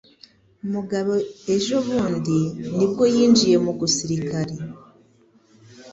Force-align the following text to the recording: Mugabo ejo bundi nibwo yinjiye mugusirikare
Mugabo 0.73 1.13
ejo 1.55 1.75
bundi 1.87 2.37
nibwo 2.77 3.03
yinjiye 3.15 3.57
mugusirikare 3.65 4.55